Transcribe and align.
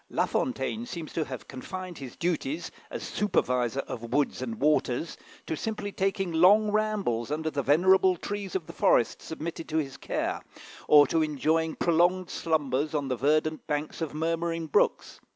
La 0.09 0.25
Fontaine 0.25 0.83
seems 0.83 1.13
to 1.13 1.23
have 1.25 1.47
confined 1.47 1.99
his 1.99 2.15
duties, 2.15 2.71
as 2.89 3.03
supervisor 3.03 3.81
of 3.81 4.01
woods 4.11 4.41
and 4.41 4.59
waters, 4.59 5.15
to 5.45 5.55
simply 5.55 5.91
taking 5.91 6.31
long 6.31 6.71
rambles 6.71 7.29
under 7.29 7.51
the 7.51 7.61
venerable 7.61 8.15
trees 8.17 8.55
of 8.55 8.65
the 8.65 8.73
forests 8.73 9.23
submitted 9.23 9.69
to 9.69 9.77
his 9.77 9.97
care, 9.97 10.41
or 10.87 11.05
to 11.05 11.21
enjoying 11.21 11.75
prolonged 11.75 12.31
slumbers 12.31 12.95
on 12.95 13.09
the 13.09 13.15
verdant 13.15 13.67
banks 13.67 14.01
of 14.01 14.11
murmuring 14.15 14.65
brooks. 14.65 15.19